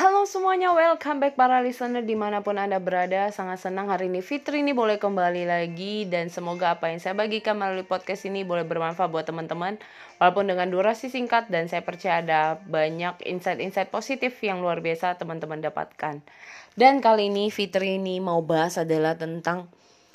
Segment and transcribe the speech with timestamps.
[0.00, 3.28] Halo semuanya, welcome back para listener di mana pun Anda berada.
[3.36, 7.60] Sangat senang hari ini Fitri ini boleh kembali lagi Dan semoga apa yang saya bagikan
[7.60, 9.76] melalui podcast ini boleh bermanfaat buat teman-teman.
[10.16, 15.60] Walaupun dengan durasi singkat dan saya percaya ada banyak insight-insight positif yang luar biasa teman-teman
[15.60, 16.24] dapatkan.
[16.72, 19.68] Dan kali ini Fitri ini mau bahas adalah tentang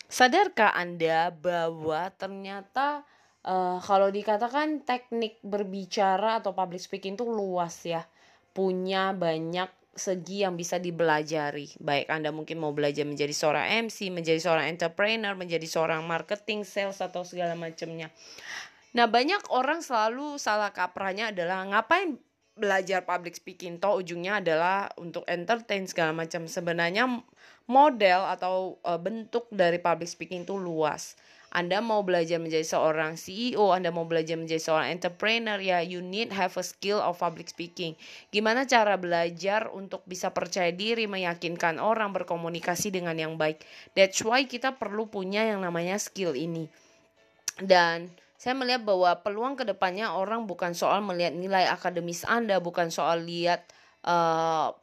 [0.09, 3.05] Sadarkah Anda bahwa ternyata
[3.45, 8.02] uh, kalau dikatakan teknik berbicara atau public speaking itu luas ya
[8.55, 11.75] punya banyak segi yang bisa dibelajari.
[11.79, 16.99] Baik Anda mungkin mau belajar menjadi seorang MC, menjadi seorang entrepreneur, menjadi seorang marketing, sales
[17.04, 18.11] atau segala macamnya.
[18.96, 22.15] Nah, banyak orang selalu salah kaprahnya adalah ngapain
[22.55, 26.47] belajar public speaking toh ujungnya adalah untuk entertain segala macam.
[26.47, 27.04] Sebenarnya
[27.68, 31.19] model atau uh, bentuk dari public speaking itu luas.
[31.55, 36.36] Anda mau belajar menjadi seorang CEO, Anda mau belajar menjadi seorang entrepreneur ya, you need
[36.36, 37.95] have a skill of public speaking.
[38.27, 43.63] Gimana cara belajar untuk bisa percaya diri, meyakinkan orang, berkomunikasi dengan yang baik.
[43.95, 46.67] That's why kita perlu punya yang namanya skill ini.
[47.55, 52.91] Dan saya melihat bahwa peluang ke depannya orang bukan soal melihat nilai akademis Anda, bukan
[52.91, 53.63] soal lihat
[54.03, 54.75] uh,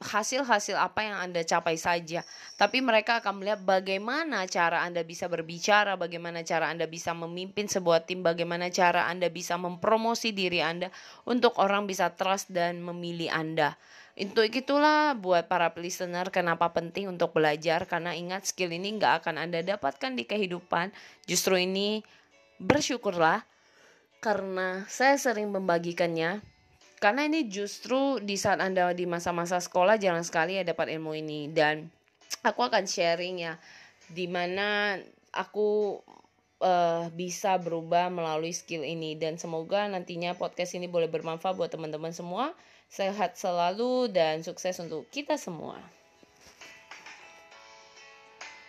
[0.00, 2.24] hasil-hasil apa yang Anda capai saja,
[2.56, 8.08] tapi mereka akan melihat bagaimana cara Anda bisa berbicara, bagaimana cara Anda bisa memimpin sebuah
[8.08, 10.88] tim, bagaimana cara Anda bisa mempromosi diri Anda
[11.28, 13.76] untuk orang bisa trust dan memilih Anda.
[14.16, 19.36] Untuk itulah buat para listener kenapa penting untuk belajar karena ingat skill ini nggak akan
[19.36, 20.92] Anda dapatkan di kehidupan.
[21.24, 22.04] Justru ini
[22.60, 23.40] bersyukurlah
[24.20, 26.44] karena saya sering membagikannya
[27.00, 31.48] karena ini justru di saat Anda di masa-masa sekolah jarang sekali ya dapat ilmu ini
[31.48, 31.88] dan
[32.44, 33.56] aku akan sharing ya
[34.12, 35.00] di mana
[35.32, 35.96] aku
[36.60, 42.12] uh, bisa berubah melalui skill ini dan semoga nantinya podcast ini boleh bermanfaat buat teman-teman
[42.12, 42.52] semua.
[42.90, 45.78] Sehat selalu dan sukses untuk kita semua.